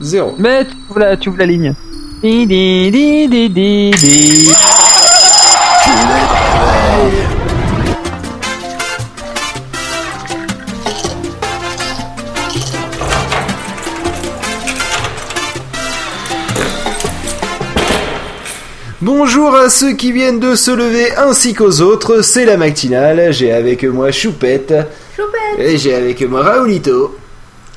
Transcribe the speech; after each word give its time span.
Zéro. 0.00 0.34
Mais 0.38 0.64
tu 0.64 0.74
ouvres 0.90 1.00
la, 1.00 1.16
tu 1.16 1.28
ouvres 1.28 1.38
la 1.38 1.46
ligne. 1.46 1.74
Di, 2.22 2.46
di, 2.46 2.90
di, 2.90 3.28
di, 3.28 3.50
di, 3.50 3.90
di. 3.90 4.48
Bonjour 19.02 19.54
à 19.54 19.68
ceux 19.68 19.92
qui 19.92 20.10
viennent 20.10 20.40
de 20.40 20.54
se 20.54 20.70
lever 20.70 21.14
ainsi 21.16 21.54
qu'aux 21.54 21.80
autres, 21.80 22.22
c'est 22.22 22.44
la 22.44 22.56
matinale. 22.56 23.32
J'ai 23.32 23.52
avec 23.52 23.84
moi 23.84 24.10
Choupette. 24.10 24.74
Choupette 25.16 25.58
Et 25.58 25.78
j'ai 25.78 25.94
avec 25.94 26.28
moi 26.28 26.42
Raoulito. 26.42 27.16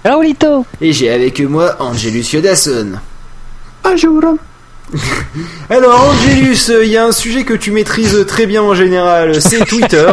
Raoulito. 0.03 0.65
Et 0.81 0.93
j'ai 0.93 1.09
avec 1.09 1.39
moi 1.41 1.75
Angelus 1.79 2.25
Yodasson. 2.33 2.93
Bonjour. 3.83 4.21
Alors 5.69 6.09
Angelus, 6.09 6.71
il 6.83 6.89
y 6.89 6.97
a 6.97 7.05
un 7.05 7.11
sujet 7.11 7.43
que 7.43 7.53
tu 7.53 7.71
maîtrises 7.71 8.25
très 8.27 8.47
bien 8.47 8.63
en 8.63 8.73
général, 8.73 9.39
c'est 9.41 9.65
Twitter. 9.65 10.11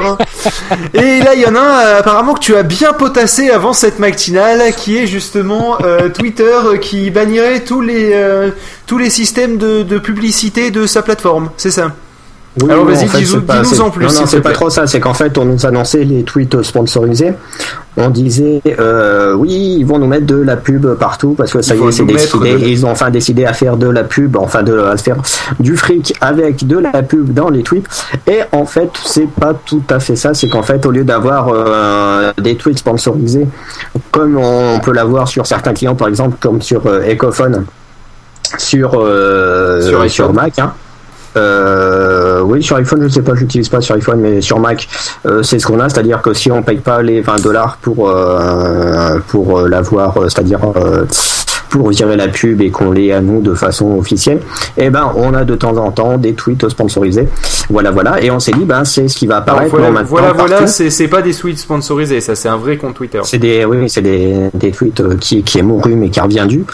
Et 0.95 1.20
là 1.20 1.34
il 1.34 1.41
y 1.41 1.46
en 1.46 1.55
a 1.55 1.60
un 1.60 1.79
euh, 1.79 1.98
apparemment 2.01 2.34
que 2.34 2.41
tu 2.41 2.57
as 2.57 2.62
bien 2.62 2.93
potassé 2.93 3.48
avant 3.48 3.73
cette 3.73 3.98
matinale, 3.98 4.74
qui 4.74 4.98
est 4.98 5.07
justement 5.07 5.79
euh, 5.83 6.09
Twitter 6.10 6.59
qui 6.80 7.10
bannirait 7.10 7.60
tous 7.65 7.80
les 7.80 8.10
euh, 8.12 8.51
tous 8.87 8.98
les 8.98 9.09
systèmes 9.09 9.57
de, 9.57 9.82
de 9.82 9.98
publicité 9.98 10.71
de 10.71 10.87
sa 10.87 11.02
plateforme, 11.02 11.51
c'est 11.57 11.71
ça? 11.71 11.93
Oui, 12.62 12.70
Alors 12.70 12.87
vas-y, 12.87 13.05
en 13.05 13.09
fait, 13.09 13.19
dis-nous 13.19 13.80
en 13.80 13.91
plus. 13.91 14.06
Non, 14.06 14.12
non, 14.20 14.27
c'est 14.27 14.41
pas 14.41 14.52
trop 14.52 14.70
ça. 14.70 14.87
C'est 14.87 14.98
qu'en 15.01 15.12
fait, 15.12 15.37
on 15.37 15.45
nous 15.45 15.66
annonçait 15.66 16.05
les 16.05 16.23
tweets 16.23 16.62
sponsorisés. 16.62 17.34
On 17.98 18.09
disait, 18.10 18.60
euh, 18.79 19.34
oui, 19.34 19.77
ils 19.79 19.84
vont 19.84 19.98
nous 19.98 20.06
mettre 20.06 20.27
de 20.27 20.37
la 20.37 20.56
pub 20.56 20.87
partout 20.95 21.34
parce 21.37 21.52
que 21.52 21.62
ça 21.62 21.74
Ils 21.74 21.82
y 21.82 21.87
est, 21.87 21.92
c'est 21.92 22.05
décidé. 22.05 22.52
de 22.52 22.59
Ils 22.59 22.84
ont 22.87 22.91
enfin 22.91 23.10
décidé 23.10 23.45
à 23.46 23.52
faire 23.52 23.77
de 23.77 23.88
la 23.88 24.05
pub, 24.05 24.37
enfin 24.37 24.62
de 24.62 24.79
à 24.79 24.96
faire 24.96 25.16
du 25.60 25.77
fric 25.77 26.15
avec 26.21 26.66
de 26.66 26.79
la 26.79 27.02
pub 27.02 27.32
dans 27.32 27.49
les 27.51 27.62
tweets. 27.62 27.87
Et 28.27 28.40
en 28.52 28.65
fait, 28.66 28.90
c'est 29.04 29.29
pas 29.29 29.54
tout 29.54 29.82
à 29.90 29.99
fait 29.99 30.16
ça. 30.16 30.34
C'est 30.34 30.49
qu'en 30.49 30.62
fait, 30.62 30.84
au 30.87 30.90
lieu 30.90 31.04
d'avoir 31.04 31.49
euh, 31.51 32.32
des 32.38 32.57
tweets 32.57 32.79
sponsorisés, 32.79 33.46
comme 34.10 34.37
on 34.37 34.79
peut 34.80 34.93
l'avoir 34.93 35.29
sur 35.29 35.46
certains 35.46 35.73
clients, 35.74 35.95
par 35.95 36.09
exemple, 36.09 36.37
comme 36.40 36.60
sur 36.62 36.87
euh, 36.87 37.02
Ecophone, 37.10 37.65
sur 38.59 38.93
euh, 38.95 39.80
Sur 39.82 40.01
iPhone. 40.02 40.32
Mac. 40.34 40.59
Hein. 40.59 40.73
Euh, 41.37 42.40
oui, 42.40 42.62
sur 42.62 42.76
iPhone, 42.76 43.02
je 43.02 43.09
sais 43.09 43.23
pas, 43.23 43.34
j'utilise 43.34 43.68
pas 43.68 43.80
sur 43.80 43.95
iPhone, 43.95 44.20
mais 44.20 44.40
sur 44.40 44.59
Mac, 44.59 44.88
euh, 45.26 45.43
c'est 45.43 45.59
ce 45.59 45.66
qu'on 45.66 45.80
a, 45.80 45.88
c'est-à-dire 45.88 46.23
que 46.23 46.32
si 46.32 46.51
on 46.51 46.62
paye 46.62 46.78
pas 46.78 47.02
les 47.02 47.20
20 47.20 47.43
dollars 47.43 47.78
pour 47.82 48.09
euh, 48.09 49.18
pour 49.28 49.59
euh, 49.59 49.68
l'avoir, 49.68 50.16
euh, 50.16 50.28
c'est-à-dire 50.28 50.60
euh, 50.76 51.04
pour 51.68 51.90
virer 51.90 52.16
la 52.16 52.28
pub 52.28 52.60
et 52.60 52.70
qu'on 52.70 52.92
l'ait 52.92 53.12
à 53.12 53.20
nous 53.20 53.40
de 53.40 53.54
façon 53.54 53.96
officielle, 53.98 54.40
eh 54.76 54.90
ben 54.90 55.12
on 55.16 55.34
a 55.34 55.45
de 55.45 55.54
temps 55.54 55.76
en 55.76 55.90
temps 55.90 56.16
des 56.18 56.34
tweets 56.34 56.68
sponsorisés. 56.68 57.28
Voilà, 57.68 57.90
voilà, 57.90 58.22
et 58.22 58.30
on 58.30 58.38
s'est 58.38 58.52
dit, 58.52 58.64
ben 58.64 58.84
c'est 58.84 59.09
ce 59.09 59.16
qui 59.16 59.26
va 59.26 59.36
Alors, 59.38 59.48
apparaître 59.48 59.70
voilà, 59.70 59.90
maintenant 59.90 60.09
voilà, 60.09 60.32
voilà, 60.32 60.56
partout. 60.56 60.72
c'est 60.72 60.90
c'est 60.90 61.09
pas 61.09 61.22
des 61.22 61.32
suites 61.32 61.59
sponsorisés, 61.59 62.20
ça 62.20 62.34
c'est 62.34 62.48
un 62.48 62.56
vrai 62.56 62.76
compte 62.76 62.94
Twitter. 62.94 63.20
C'est 63.24 63.38
des, 63.38 63.64
oui, 63.64 63.88
c'est 63.88 64.03
des, 64.03 64.48
des 64.54 64.70
tweets 64.70 65.00
euh, 65.00 65.16
qui, 65.16 65.42
qui 65.42 65.59
est 65.59 65.62
mouru 65.62 65.94
mais 65.94 66.09
qui 66.10 66.20
revient 66.20 66.47
du. 66.48 66.64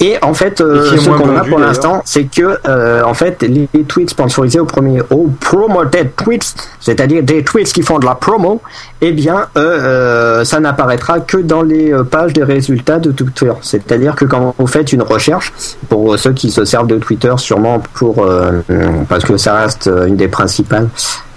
Et 0.00 0.16
en 0.22 0.34
fait, 0.34 0.60
euh, 0.60 0.96
ce 0.96 1.08
qu'on 1.08 1.36
a 1.36 1.44
pour 1.44 1.58
l'instant, 1.58 2.02
c'est 2.04 2.24
que 2.24 2.58
euh, 2.68 3.02
en 3.04 3.14
fait, 3.14 3.42
les 3.42 3.68
tweets 3.84 4.10
sponsorisés 4.10 4.60
au 4.60 4.64
premier, 4.64 5.00
au 5.10 5.28
promoted 5.40 6.10
tweets, 6.16 6.54
c'est-à-dire 6.80 7.22
des 7.22 7.44
tweets 7.44 7.72
qui 7.72 7.82
font 7.82 7.98
de 7.98 8.04
la 8.06 8.14
promo, 8.14 8.60
eh 9.00 9.12
bien, 9.12 9.46
euh, 9.56 10.44
ça 10.44 10.60
n'apparaîtra 10.60 11.20
que 11.20 11.38
dans 11.38 11.62
les 11.62 11.92
pages 12.10 12.32
des 12.32 12.44
résultats 12.44 12.98
de 12.98 13.12
Twitter. 13.12 13.52
C'est-à-dire 13.62 14.14
que 14.14 14.24
quand 14.24 14.39
vous 14.58 14.66
faites 14.66 14.92
une 14.92 15.02
recherche, 15.02 15.52
pour 15.88 16.18
ceux 16.18 16.32
qui 16.32 16.50
se 16.50 16.64
servent 16.64 16.86
de 16.86 16.98
Twitter, 16.98 17.32
sûrement 17.36 17.80
pour 17.94 18.24
euh, 18.24 18.60
parce 19.08 19.24
que 19.24 19.36
ça 19.36 19.54
reste 19.54 19.86
euh, 19.86 20.06
une 20.06 20.16
des 20.16 20.28
principales 20.28 20.88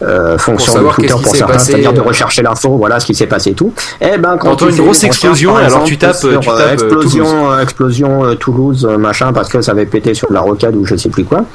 euh, 0.03 0.37
fonctions 0.37 0.81
de 0.81 0.89
Twitter 0.89 1.13
pour 1.13 1.35
certains, 1.35 1.59
c'est-à-dire 1.59 1.93
de 1.93 1.99
euh, 1.99 2.03
rechercher 2.03 2.41
l'info, 2.41 2.77
voilà 2.77 2.99
ce 2.99 3.05
qui 3.05 3.15
s'est 3.15 3.27
passé 3.27 3.51
et 3.51 3.53
tout. 3.53 3.73
Eh 4.01 4.17
ben, 4.17 4.37
quand 4.37 4.55
tu 4.55 4.69
une 4.69 4.75
grosse 4.75 5.03
explosion, 5.03 5.55
alors 5.55 5.83
tu 5.83 5.97
tapes, 5.97 6.15
sur, 6.15 6.39
tu 6.39 6.49
euh, 6.49 6.53
tapes, 6.53 6.73
explosion, 6.73 7.25
Toulouse. 7.25 7.61
explosion 7.61 8.35
Toulouse, 8.35 8.85
machin, 8.99 9.33
parce 9.33 9.49
que 9.49 9.61
ça 9.61 9.71
avait 9.71 9.85
pété 9.85 10.13
sur 10.13 10.31
la 10.31 10.41
rocade 10.41 10.75
ou 10.75 10.85
je 10.85 10.95
sais 10.95 11.09
plus 11.09 11.23
quoi. 11.23 11.45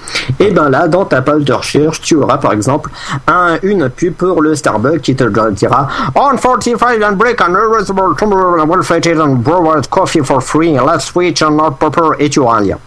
Et 0.40 0.50
ben 0.50 0.68
là, 0.68 0.88
dans 0.88 1.04
ta 1.04 1.22
page 1.22 1.44
de 1.44 1.52
recherche, 1.52 2.00
tu 2.00 2.16
auras 2.16 2.38
par 2.38 2.52
exemple 2.52 2.90
un, 3.26 3.58
une 3.62 3.88
pub 3.88 4.14
pour 4.14 4.42
le 4.42 4.54
Starbucks 4.54 5.00
qui 5.00 5.14
te 5.14 5.24
dira 5.50 5.88
On 6.14 6.36
45 6.36 7.02
and 7.02 7.12
break 7.16 7.40
and 7.40 7.52
irreversible 7.52 8.14
tomorrow 8.16 8.60
and 8.60 8.68
well 8.68 8.82
fated 8.82 9.18
and 9.18 9.36
brewed 9.36 9.88
coffee 9.90 10.22
for 10.22 10.40
free. 10.40 10.72
Let's 10.72 11.06
switch 11.06 11.42
and 11.42 11.56
not 11.56 11.72
pepper 11.78 12.16
et 12.18 12.28
tu 12.28 12.40
auras 12.40 12.58
un 12.58 12.60
lien. 12.62 12.78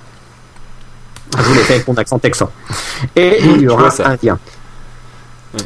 Je 1.37 1.43
vous 1.43 1.53
l'ai 1.53 1.61
fait 1.61 1.75
avec 1.75 1.87
mon 1.87 1.95
accent 1.95 2.19
texan. 2.19 2.49
Et 3.15 3.39
il 3.41 3.61
y 3.61 3.67
aura 3.69 3.89
un 4.03 4.17
lien. 4.21 4.37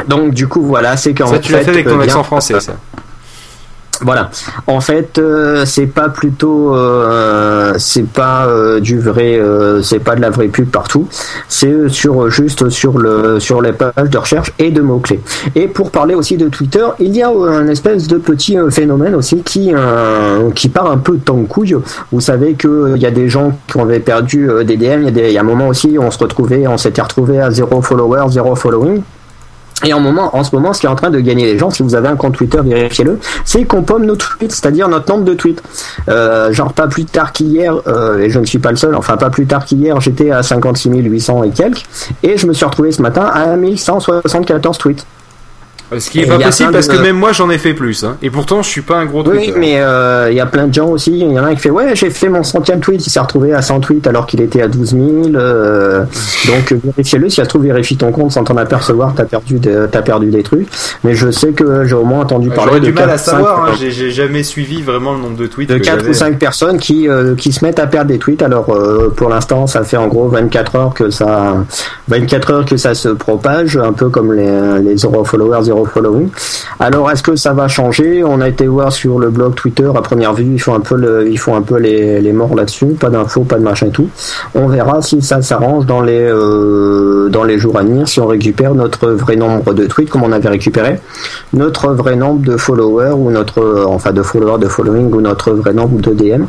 Donc 0.07 0.33
du 0.33 0.47
coup 0.47 0.63
voilà, 0.63 0.97
c'est 0.97 1.13
qu'en 1.13 1.27
Ça 1.27 1.39
tu 1.39 1.51
l'as 1.51 1.59
fait 1.59 1.71
avec 1.71 1.87
euh, 1.87 1.91
ton 1.91 1.95
bien- 1.97 2.05
accent 2.05 2.23
français, 2.23 2.59
ça. 2.59 2.73
voilà. 4.01 4.29
En 4.67 4.81
fait, 4.81 5.17
euh, 5.19 5.63
c'est 5.65 5.85
pas 5.85 6.09
plutôt, 6.09 6.75
euh, 6.75 7.73
c'est 7.77 8.07
pas 8.07 8.45
euh, 8.47 8.79
du 8.81 8.99
vrai, 8.99 9.39
euh, 9.39 9.81
c'est 9.83 9.99
pas 9.99 10.15
de 10.15 10.21
la 10.21 10.29
vraie 10.31 10.47
pub 10.49 10.69
partout. 10.69 11.07
C'est 11.47 11.87
sur 11.89 12.29
juste 12.29 12.69
sur 12.69 12.97
le 12.97 13.39
sur 13.39 13.61
les 13.61 13.71
pages 13.71 14.09
de 14.09 14.17
recherche 14.17 14.51
et 14.59 14.71
de 14.71 14.81
mots 14.81 14.99
clés. 14.99 15.21
Et 15.55 15.67
pour 15.67 15.91
parler 15.91 16.13
aussi 16.15 16.35
de 16.35 16.49
Twitter, 16.49 16.85
il 16.99 17.15
y 17.15 17.23
a 17.23 17.29
euh, 17.31 17.59
un 17.59 17.67
espèce 17.67 18.07
de 18.07 18.17
petit 18.17 18.57
euh, 18.57 18.69
phénomène 18.69 19.15
aussi 19.15 19.43
qui 19.43 19.71
euh, 19.73 20.49
qui 20.51 20.67
part 20.67 20.91
un 20.91 20.97
peu 20.97 21.17
en 21.29 21.43
couille. 21.43 21.77
Vous 22.11 22.21
savez 22.21 22.55
que 22.55 22.67
euh, 22.67 22.93
il 22.97 23.01
y 23.01 23.05
a 23.05 23.11
des 23.11 23.29
gens 23.29 23.57
qui 23.71 23.79
avaient 23.79 23.99
perdu 24.01 24.49
euh, 24.49 24.63
des 24.63 24.75
DM. 24.77 25.01
Il 25.01 25.05
y 25.05 25.07
a 25.07 25.11
des, 25.11 25.27
il 25.27 25.33
y 25.33 25.37
a 25.37 25.41
un 25.41 25.43
moment 25.45 25.69
aussi, 25.69 25.95
on 25.99 26.11
se 26.11 26.17
retrouvait, 26.19 26.67
on 26.67 26.77
s'était 26.77 27.01
retrouvé 27.01 27.39
à 27.39 27.49
zéro 27.51 27.81
follower, 27.81 28.25
zéro 28.29 28.55
following. 28.55 29.01
Et 29.83 29.93
en, 29.93 29.99
moment, 29.99 30.35
en 30.35 30.43
ce 30.43 30.55
moment, 30.55 30.71
ce 30.71 30.79
qui 30.79 30.85
est 30.85 30.89
en 30.89 30.95
train 30.95 31.09
de 31.09 31.19
gagner 31.19 31.45
les 31.51 31.59
gens, 31.59 31.69
si 31.69 31.83
vous 31.83 31.95
avez 31.95 32.07
un 32.07 32.15
compte 32.15 32.35
Twitter, 32.35 32.59
vérifiez-le, 32.63 33.19
c'est 33.43 33.65
qu'on 33.65 33.83
pomme 33.83 34.05
nos 34.05 34.15
tweets, 34.15 34.51
c'est-à-dire 34.51 34.87
notre 34.87 35.11
nombre 35.11 35.25
de 35.25 35.33
tweets. 35.33 35.61
Euh, 36.07 36.53
genre 36.53 36.71
pas 36.71 36.87
plus 36.87 37.05
tard 37.05 37.33
qu'hier, 37.33 37.75
euh, 37.87 38.19
et 38.19 38.29
je 38.29 38.39
ne 38.39 38.45
suis 38.45 38.59
pas 38.59 38.71
le 38.71 38.77
seul, 38.77 38.95
enfin 38.95 39.17
pas 39.17 39.29
plus 39.29 39.45
tard 39.45 39.65
qu'hier, 39.65 39.99
j'étais 39.99 40.31
à 40.31 40.43
56 40.43 40.89
800 40.89 41.43
et 41.43 41.49
quelques, 41.49 41.83
et 42.23 42.37
je 42.37 42.47
me 42.47 42.53
suis 42.53 42.65
retrouvé 42.65 42.91
ce 42.91 43.01
matin 43.01 43.25
à 43.25 43.57
1174 43.57 44.77
tweets. 44.77 45.05
Ce 45.97 46.09
qui 46.09 46.19
est 46.19 46.23
Et 46.23 46.27
pas 46.27 46.39
possible 46.39 46.71
parce 46.71 46.87
de- 46.87 46.97
que 46.97 47.01
même 47.01 47.15
moi 47.17 47.31
j'en 47.31 47.49
ai 47.49 47.57
fait 47.57 47.73
plus. 47.73 48.03
hein. 48.03 48.17
Et 48.23 48.29
pourtant 48.29 48.61
je 48.63 48.69
suis 48.69 48.81
pas 48.81 48.95
un 48.97 49.05
gros 49.05 49.23
Oui, 49.27 49.37
Twitter. 49.37 49.53
mais 49.57 49.79
euh, 49.79 50.27
il 50.31 50.35
y 50.35 50.39
a 50.39 50.45
plein 50.45 50.67
de 50.67 50.73
gens 50.73 50.87
aussi. 50.89 51.11
Il 51.11 51.31
y 51.31 51.39
en 51.39 51.43
a 51.43 51.47
un 51.47 51.55
qui 51.55 51.61
fait 51.61 51.69
Ouais, 51.69 51.95
j'ai 51.95 52.09
fait 52.09 52.27
mon 52.29 52.43
centième 52.43 52.79
tweet. 52.79 53.05
Il 53.05 53.09
s'est 53.09 53.19
retrouvé 53.19 53.53
à 53.53 53.61
100 53.61 53.79
tweets 53.81 54.07
alors 54.07 54.25
qu'il 54.25 54.41
était 54.41 54.61
à 54.61 54.67
12 54.67 54.91
000. 54.91 55.03
euh, 55.35 56.03
donc 56.47 56.71
euh, 56.71 56.77
vérifiez-le. 56.83 57.29
Si 57.29 57.35
ça 57.37 57.43
se 57.43 57.49
trouve, 57.49 57.63
vérifie 57.63 57.97
ton 57.97 58.11
compte 58.11 58.31
sans 58.31 58.43
t'en 58.43 58.57
apercevoir. 58.57 59.13
T'as 59.15 59.25
perdu, 59.25 59.59
de- 59.59 59.87
t'as 59.91 60.01
perdu 60.01 60.31
des 60.31 60.43
trucs. 60.43 60.67
Mais 61.03 61.13
je 61.15 61.29
sais 61.31 61.51
que 61.51 61.85
j'ai 61.85 61.95
au 61.95 62.03
moins 62.03 62.21
entendu 62.21 62.49
parler 62.49 62.63
J'aurais 62.71 62.79
de 62.81 62.85
du 62.87 62.93
mal 62.93 63.03
à 63.09 63.13
4, 63.13 63.19
5, 63.25 63.31
savoir, 63.31 63.65
hein. 63.65 63.71
j'ai 63.77 64.11
jamais 64.11 64.43
suivi 64.43 64.81
vraiment 64.81 65.13
le 65.13 65.19
nombre 65.19 65.37
de 65.37 65.45
tweets. 65.45 65.69
de 65.69 65.77
que 65.77 65.83
4 65.83 65.99
j'avais. 65.99 66.09
ou 66.09 66.13
5 66.13 66.39
personnes 66.39 66.77
qui, 66.79 67.07
euh, 67.07 67.35
qui 67.35 67.51
se 67.51 67.63
mettent 67.63 67.79
à 67.79 67.87
perdre 67.87 68.07
des 68.11 68.17
tweets. 68.17 68.41
Alors 68.41 68.69
euh, 68.73 69.13
pour 69.15 69.29
l'instant, 69.29 69.67
ça 69.67 69.83
fait 69.83 69.97
en 69.97 70.07
gros 70.07 70.27
24 70.29 70.75
heures 70.75 70.93
que 70.93 71.09
ça 71.09 71.55
24 72.07 72.51
heures 72.51 72.65
que 72.65 72.77
ça 72.77 72.93
se 72.95 73.09
propage, 73.09 73.77
un 73.77 73.93
peu 73.93 74.09
comme 74.09 74.33
les, 74.33 74.79
les 74.81 74.95
followers, 75.25 75.69
following. 75.83 76.29
Alors 76.79 77.11
est-ce 77.11 77.23
que 77.23 77.35
ça 77.35 77.53
va 77.53 77.67
changer? 77.67 78.23
On 78.23 78.39
a 78.39 78.47
été 78.47 78.67
voir 78.67 78.93
sur 78.93 79.19
le 79.19 79.29
blog 79.29 79.55
Twitter 79.55 79.89
à 79.93 80.01
première 80.01 80.33
vue, 80.33 80.53
ils 80.53 80.59
font 80.59 80.75
un 80.75 80.79
peu 80.79 80.95
le, 80.95 81.27
ils 81.29 81.37
font 81.37 81.55
un 81.55 81.61
peu 81.61 81.77
les, 81.77 82.21
les 82.21 82.31
morts 82.31 82.55
là-dessus, 82.55 82.95
pas 82.99 83.09
d'infos, 83.09 83.41
pas 83.41 83.57
de 83.57 83.63
machin 83.63 83.89
tout. 83.89 84.07
On 84.53 84.67
verra 84.67 85.01
si 85.01 85.21
ça 85.21 85.41
s'arrange 85.41 85.85
dans 85.85 86.01
les 86.01 86.21
euh, 86.21 87.29
dans 87.29 87.43
les 87.43 87.57
jours 87.57 87.77
à 87.77 87.83
venir, 87.83 88.07
si 88.07 88.19
on 88.19 88.27
récupère 88.27 88.75
notre 88.75 89.09
vrai 89.09 89.35
nombre 89.35 89.73
de 89.73 89.85
tweets 89.85 90.09
comme 90.09 90.23
on 90.23 90.31
avait 90.31 90.49
récupéré, 90.49 90.99
notre 91.53 91.89
vrai 91.93 92.15
nombre 92.15 92.45
de 92.45 92.55
followers 92.55 93.13
ou 93.17 93.31
notre 93.31 93.59
euh, 93.59 93.85
enfin 93.87 94.11
de 94.11 94.21
followers, 94.21 94.59
de 94.59 94.67
following 94.67 95.11
ou 95.11 95.21
notre 95.21 95.51
vrai 95.51 95.73
nombre 95.73 95.99
de 95.99 96.11
DM. 96.13 96.45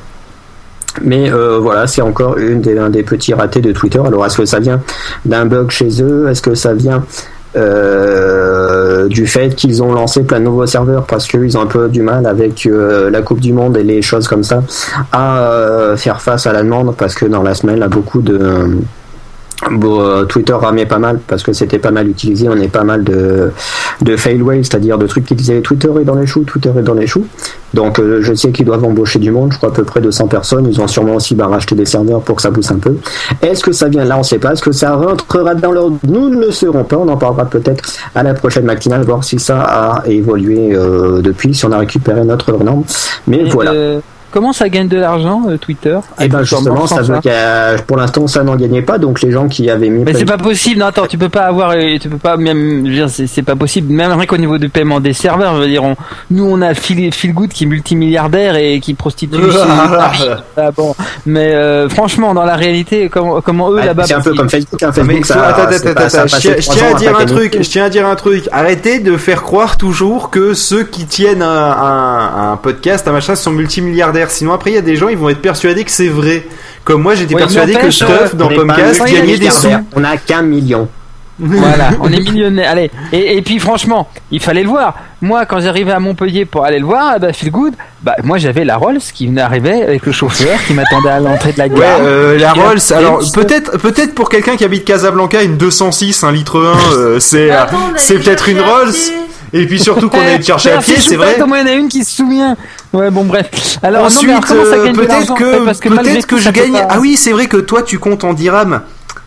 Mais 1.03 1.31
euh, 1.31 1.59
voilà, 1.59 1.87
c'est 1.87 2.03
encore 2.03 2.39
une 2.39 2.61
des, 2.61 2.79
un 2.79 2.91
des 2.91 3.03
petits 3.03 3.35
ratés 3.35 3.61
de 3.61 3.73
Twitter. 3.73 4.01
Alors, 4.05 4.25
est-ce 4.25 4.39
que 4.39 4.47
ça 4.47 4.61
vient 4.61 4.81
d'un 5.25 5.45
bug 5.45 5.71
chez 5.71 6.03
eux? 6.03 6.29
Est-ce 6.29 6.43
que 6.43 6.55
ça 6.55 6.73
vient 6.75 7.05
euh, 7.55 9.09
du 9.09 9.27
fait 9.27 9.55
qu'ils 9.55 9.83
ont 9.83 9.93
lancé 9.93 10.23
plein 10.23 10.41
de 10.41 10.45
nouveaux 10.45 10.67
serveurs 10.67 11.07
parce 11.07 11.27
qu'ils 11.27 11.57
ont 11.57 11.63
un 11.63 11.67
peu 11.67 11.89
du 11.89 12.03
mal 12.03 12.27
avec 12.27 12.67
euh, 12.67 13.11
la 13.11 13.23
Coupe 13.23 13.41
du 13.41 13.53
Monde 13.53 13.77
et 13.77 13.83
les 13.83 14.03
choses 14.03 14.29
comme 14.29 14.43
ça 14.43 14.63
à 15.13 15.39
euh, 15.39 15.97
faire 15.97 16.21
face 16.21 16.47
à 16.47 16.53
la 16.53 16.63
demande 16.63 16.95
parce 16.97 17.15
que 17.15 17.25
dans 17.25 17.43
la 17.43 17.55
semaine, 17.55 17.79
là, 17.79 17.89
beaucoup 17.89 18.21
de 18.21 18.79
Bon, 19.71 20.03
euh, 20.03 20.25
Twitter 20.25 20.53
ramait 20.53 20.85
pas 20.85 20.99
mal 20.99 21.19
parce 21.27 21.43
que 21.43 21.53
c'était 21.53 21.79
pas 21.79 21.91
mal 21.91 22.09
utilisé. 22.09 22.49
On 22.49 22.57
est 22.57 22.69
pas 22.69 22.85
mal 22.85 23.03
de, 23.05 23.53
de 24.03 24.17
fail 24.17 24.43
whales, 24.43 24.65
c'est-à-dire 24.65 24.99
de 24.99 25.07
trucs 25.07 25.25
qui 25.25 25.35
disaient 25.35 25.61
Twitter 25.63 25.89
est 26.01 26.05
dans 26.05 26.15
les 26.15 26.27
choux, 26.27 26.45
Twitter 26.45 26.71
est 26.79 26.83
dans 26.83 26.95
les 26.95 27.07
choux. 27.07 27.27
Donc 27.73 27.99
euh, 27.99 28.21
je 28.21 28.35
sais 28.35 28.53
qu'ils 28.53 28.67
doivent 28.67 28.85
embaucher 28.85 29.19
du 29.19 29.31
monde, 29.31 29.53
je 29.53 29.57
crois 29.57 29.71
à 29.71 29.73
peu 29.73 29.83
près 29.83 30.01
200 30.01 30.29
personnes. 30.29 30.67
Ils 30.71 30.81
ont 30.81 30.87
sûrement 30.87 31.15
aussi 31.15 31.35
bah, 31.35 31.47
racheté 31.47 31.75
des 31.75 31.87
serveurs 31.87 32.21
pour 32.21 32.37
que 32.37 32.43
ça 32.43 32.51
pousse 32.51 32.71
un 32.71 32.79
peu. 32.79 32.97
Est-ce 33.41 33.65
que 33.65 33.73
ça 33.73 33.89
vient 33.89 34.05
là 34.05 34.19
On 34.19 34.23
sait 34.23 34.39
pas. 34.39 34.53
Est-ce 34.53 34.63
que 34.63 34.73
ça 34.73 34.95
rentrera 34.95 35.55
dans 35.55 35.73
leur 35.73 35.91
Nous 36.07 36.29
ne 36.29 36.37
le 36.39 36.51
saurons 36.51 36.85
pas. 36.85 36.97
On 36.99 37.09
en 37.09 37.17
parlera 37.17 37.47
peut-être 37.47 37.83
à 38.15 38.23
la 38.23 38.35
prochaine 38.35 38.67
matinale, 38.67 39.05
voir 39.05 39.25
si 39.25 39.39
ça 39.39 39.61
a 39.61 40.03
évolué 40.07 40.75
euh, 40.75 41.23
depuis, 41.23 41.55
si 41.55 41.65
on 41.65 41.73
a 41.73 41.79
récupéré 41.79 42.25
notre 42.25 42.53
norme. 42.63 42.85
Mais 43.27 43.39
Et 43.39 43.45
voilà. 43.45 44.01
Comment 44.31 44.53
ça 44.53 44.69
gagne 44.69 44.89
de 44.89 44.97
l'argent 44.99 45.43
euh, 45.49 45.57
Twitter? 45.57 45.99
Et 46.21 46.29
ben 46.29 46.43
justement, 46.43 46.87
ça 46.87 47.03
veut 47.03 47.19
a- 47.31 47.77
pour 47.87 47.97
l'instant, 47.97 48.27
ça 48.27 48.43
n'en 48.43 48.57
gagnait 48.57 48.83
pas. 48.83 48.99
Donc 48.99 49.23
les 49.23 49.31
gens 49.31 49.49
qui 49.49 49.69
avaient 49.71 49.89
mis. 49.89 50.05
Mais 50.05 50.15
c'est 50.15 50.25
pas 50.25 50.39
possible. 50.39 50.81
Non, 50.81 50.87
attends, 50.87 51.07
tu 51.07 51.19
peux 51.19 51.29
pas 51.29 51.43
avoir, 51.45 51.71
euh, 51.71 51.97
tu 52.01 52.09
peux 52.09 52.19
pas 52.19 52.37
même, 52.37 52.85
je 52.87 52.91
veux 52.91 53.07
dire, 53.07 53.09
c'est 53.29 53.43
pas 53.43 53.57
possible. 53.57 53.93
Même 53.93 54.13
rien 54.13 54.27
qu'au 54.27 54.37
niveau 54.37 54.59
du 54.59 54.69
paiement 54.69 55.01
des 55.01 55.13
serveurs, 55.13 55.57
je 55.57 55.61
veux 55.63 55.69
dire, 55.69 55.85
on- 55.85 55.97
nous 56.31 56.45
on 56.45 56.61
a 56.63 56.75
Phil, 56.75 57.13
Phil 57.13 57.33
Good 57.33 57.51
qui 57.51 57.65
est 57.65 57.67
multimilliardaire 57.67 58.57
et 58.57 58.81
qui 58.81 58.95
prostitue. 58.95 59.37
Ah, 60.57 60.71
bon, 60.75 60.95
mais 61.27 61.55
euh, 61.55 61.89
franchement, 61.89 62.33
dans 62.35 62.45
la 62.45 62.57
réalité, 62.57 63.09
comment, 63.09 63.41
comment 63.41 63.71
eux 63.71 63.81
là-bas 63.81 64.05
c'est 64.07 64.15
un 64.15 64.21
peu 64.21 64.35
comme 64.35 64.49
Facebook. 64.49 64.83
Hein, 64.83 64.91
mais 64.97 65.03
Facebook, 65.03 65.27
ça, 65.27 65.47
attends, 65.49 65.63
attends, 65.63 65.95
pas- 65.95 66.03
attends, 66.07 66.27
je 66.27 66.37
tiens, 66.39 66.55
je 66.59 66.95
à 66.95 66.99
dire 66.99 67.19
un 67.19 67.25
truc, 67.27 67.57
je 67.61 67.69
tiens 67.69 67.85
à 67.85 67.89
dire 67.91 68.07
un 68.07 68.15
truc. 68.15 68.49
Arrêtez 68.53 68.99
de 69.01 69.17
faire 69.17 69.43
croire 69.43 69.77
toujours 69.77 70.31
que 70.31 70.55
ceux 70.55 70.85
qui 70.85 71.05
tiennent 71.07 71.43
un, 71.43 71.49
un, 71.49 72.53
un 72.53 72.57
podcast, 72.57 73.07
un 73.09 73.13
machin, 73.13 73.35
sont 73.35 73.51
multimilliardaires. 73.51 74.16
Sinon 74.29 74.53
après, 74.53 74.71
il 74.71 74.75
y 74.75 74.79
a 74.79 74.83
des 74.83 74.97
gens, 74.97 75.09
ils 75.09 75.19
vont 75.19 75.29
être 75.29 75.43
persuadés 75.43 75.85
que 75.85 75.91
c'est 75.91 76.09
vrai. 76.09 76.47
Comme 76.85 77.03
moi, 77.03 77.15
j'étais 77.15 77.35
Ouais, 77.35 77.41
persuadé 77.41 77.75
que 77.75 77.91
Stuff 77.91 78.35
dans 78.35 78.49
multimilliardaires. 78.49 79.07
gagnait 79.13 79.39
des 79.39 79.51
sous. 79.51 79.69
On 79.95 80.05
a 80.05 80.17
qu'un 80.17 80.43
million. 80.43 80.89
Voilà, 81.39 81.91
on 82.01 82.11
est 82.11 82.21
millionnaire. 82.21 82.71
Allez, 82.71 82.91
et, 83.13 83.37
et 83.37 83.43
puis 83.43 83.59
franchement, 83.59 84.09
il 84.31 84.41
fallait 84.41 84.63
le 84.63 84.71
voir. 84.71 84.95
Moi, 85.21 85.45
quand 85.45 85.61
j'arrivais 85.61 85.93
à 85.93 86.01
Montpellier 86.01 86.47
pour 86.47 86.65
aller 86.65 86.79
le 86.79 86.87
voir, 86.87 87.21
ben, 87.21 87.31
Phil 87.35 87.51
Good, 87.51 87.75
bah 88.03 88.15
moi 88.25 88.39
j'avais 88.39 88.65
la 88.65 88.79
Rolls 88.79 89.01
qui 89.13 89.27
venait 89.27 89.43
arriver 89.43 89.83
avec 89.83 90.07
le 90.07 90.13
chauffeur 90.13 90.59
qui 90.67 90.73
m'attendait 90.73 91.11
à 91.11 91.21
l'entrée 91.21 91.53
de 91.53 91.59
la 91.59 91.67
Ouais, 91.67 91.79
gare. 91.79 91.99
euh, 92.01 92.39
la 92.39 92.55
Rolls. 92.55 92.79
Alors 92.95 93.19
peut-être, 93.35 93.77
peut-être 93.77 94.15
pour 94.15 94.31
quelqu'un 94.31 94.57
qui 94.57 94.65
habite 94.65 94.87
Casablanca, 94.87 95.43
une 95.43 95.59
206, 95.59 96.25
un 96.25 96.33
litre 96.33 96.59
1, 96.59 96.95
euh, 96.95 97.21
c'est, 97.21 97.51
euh, 97.51 97.65
c'est 97.97 98.15
peut-être 98.19 98.49
une 98.49 98.61
Rolls. 98.63 98.95
Et 99.53 99.67
puis 99.67 99.79
surtout 99.79 100.09
qu'on 100.09 100.21
allait 100.21 100.39
te 100.39 100.45
chercher 100.45 100.73
à 100.73 100.79
pied, 100.79 100.97
c'est 100.99 101.17
vrai. 101.17 101.37
Comment 101.39 101.57
il 101.57 101.61
y 101.61 101.65
en 101.65 101.73
a 101.73 101.73
une 101.75 101.89
qui 101.89 102.05
se 102.05 102.17
souvient 102.17 102.57
Ouais, 102.93 103.11
bon 103.11 103.25
bref. 103.25 103.79
Alors 103.83 104.05
Ensuite, 104.05 104.31
euh, 104.51 104.93
peut-être 104.93 105.09
l'argent, 105.09 105.35
en 105.35 105.37
fait, 105.37 105.45
que, 105.45 105.65
parce 105.65 105.81
que 105.81 105.89
malgré 105.89 106.13
peut-être 106.13 106.27
tout, 106.27 106.37
que 106.37 106.41
je 106.41 106.49
peut 106.49 106.53
gagne. 106.61 106.73
pas- 106.73 106.87
Ah 106.91 106.99
oui, 107.01 107.17
c'est 107.17 107.33
vrai 107.33 107.47
que 107.47 107.57
toi 107.59 107.83
tu 107.83 107.99
comptes 107.99 108.25
en 108.25 108.33
dirhams. 108.33 108.81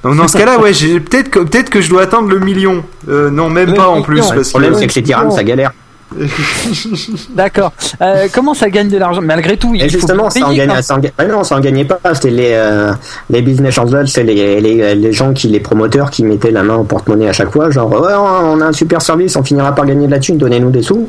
Donc 0.04 0.16
dans 0.16 0.28
ce 0.28 0.38
cas-là, 0.38 0.60
ouais, 0.60 0.72
peut-être 0.72 1.30
que 1.30 1.40
peut-être 1.40 1.70
que 1.70 1.82
je 1.82 1.90
dois 1.90 2.04
atteindre 2.04 2.30
le 2.30 2.40
million. 2.40 2.84
Euh, 3.10 3.30
non, 3.30 3.50
même 3.50 3.70
Le 3.70 3.74
pas 3.76 3.88
en 3.88 4.02
plus 4.02 4.22
ouais. 4.22 4.36
Le 4.38 4.42
problème, 4.44 4.74
c'est 4.76 4.88
que 4.88 4.94
les 4.96 5.02
dirhams, 5.02 5.32
ça 5.32 5.44
galère. 5.44 5.72
D'accord. 7.36 7.72
Euh, 8.02 8.28
comment 8.34 8.54
ça 8.54 8.70
gagne 8.70 8.90
de 8.90 8.98
l'argent? 8.98 9.22
Malgré 9.22 9.58
tout, 9.58 9.74
il 9.76 9.82
Et 9.82 9.86
faut 9.86 9.92
justement, 10.00 10.24
bien 10.24 10.30
ça 10.30 10.46
en 10.46 10.50
payer, 10.50 10.58
gagnait, 10.60 10.74
quand- 10.76 10.82
ça 10.82 10.96
en 10.96 11.00
ga- 11.00 11.10
ah 11.18 11.26
non, 11.26 11.44
ça 11.44 11.56
en 11.56 11.60
gagnait 11.60 11.86
pas. 11.86 12.00
C'était 12.14 12.30
les, 12.32 12.52
euh, 12.54 12.92
les 13.30 13.42
business 13.42 13.78
angels, 13.78 14.08
c'est 14.08 14.24
les, 14.24 14.60
les, 14.62 14.96
les 14.96 15.12
gens 15.14 15.34
qui, 15.34 15.48
les 15.48 15.60
promoteurs 15.60 16.10
qui 16.10 16.24
mettaient 16.24 16.52
la 16.52 16.64
main 16.64 16.76
au 16.76 16.84
porte-monnaie 16.84 17.28
à 17.30 17.34
chaque 17.34 17.52
fois. 17.52 17.70
Genre, 17.70 17.90
ouais, 17.92 18.14
on 18.16 18.62
a 18.62 18.66
un 18.66 18.72
super 18.74 19.02
service, 19.02 19.36
on 19.36 19.44
finira 19.44 19.74
par 19.76 19.86
gagner 19.86 20.08
de 20.08 20.12
la 20.12 20.20
thune, 20.20 20.38
donnez-nous 20.38 20.70
des 20.72 20.82
sous. 20.82 21.08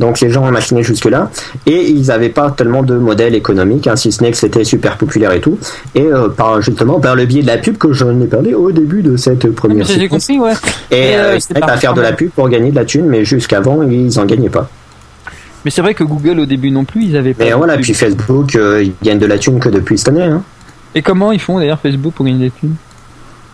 Donc 0.00 0.20
les 0.20 0.30
gens 0.30 0.44
ont 0.46 0.50
machiné 0.50 0.82
jusque-là. 0.82 1.30
Et 1.66 1.88
ils 1.90 2.10
avaient 2.10 2.28
pas 2.30 2.50
tellement 2.50 2.82
de 2.82 2.94
modèle 2.94 3.34
économique, 3.34 3.86
hein, 3.86 3.96
si 3.96 4.12
ce 4.12 4.22
n'est 4.22 4.30
que 4.30 4.36
c'était 4.36 4.64
super 4.64 4.96
populaire 4.96 5.32
et 5.32 5.40
tout. 5.40 5.58
Et 5.94 6.02
euh, 6.06 6.28
par, 6.28 6.60
justement, 6.62 7.00
par 7.00 7.14
le 7.14 7.26
biais 7.26 7.42
de 7.42 7.46
la 7.46 7.58
pub 7.58 7.76
que 7.78 7.92
j'en 7.92 8.18
ai 8.20 8.26
parlé 8.26 8.54
au 8.54 8.72
début 8.72 9.02
de 9.02 9.16
cette 9.16 9.44
Ah, 9.44 9.48
première 9.54 9.86
J'ai 9.86 9.94
séquence. 10.00 10.26
compris, 10.26 10.40
ouais. 10.40 10.52
Et 10.90 11.16
euh, 11.16 11.34
euh, 11.34 11.38
ils 11.56 11.62
à 11.64 11.76
faire 11.76 11.94
de 11.94 12.00
la 12.00 12.12
pub 12.12 12.30
pour 12.30 12.48
gagner 12.48 12.70
de 12.70 12.76
la 12.76 12.84
thune, 12.84 13.06
mais 13.06 13.24
jusqu'avant, 13.24 13.82
ils 13.82 14.18
en 14.18 14.24
gagnaient 14.24 14.37
pas. 14.48 14.68
Mais 15.64 15.70
c'est 15.72 15.82
vrai 15.82 15.94
que 15.94 16.04
Google 16.04 16.38
au 16.40 16.46
début 16.46 16.70
non 16.70 16.84
plus, 16.84 17.04
ils 17.06 17.16
avaient 17.16 17.34
pas. 17.34 17.44
Mais 17.44 17.50
de 17.50 17.56
voilà, 17.56 17.76
puis 17.76 17.92
Facebook, 17.94 18.54
euh, 18.54 18.82
ils 18.84 18.92
gagnent 19.02 19.18
de 19.18 19.26
la 19.26 19.38
thune 19.38 19.58
que 19.58 19.68
depuis 19.68 19.98
cette 19.98 20.08
année. 20.08 20.22
Hein. 20.22 20.42
Et 20.94 21.02
comment 21.02 21.32
ils 21.32 21.40
font 21.40 21.58
d'ailleurs 21.58 21.80
Facebook 21.80 22.14
pour 22.14 22.24
gagner 22.24 22.38
des 22.46 22.50
thunes? 22.52 22.76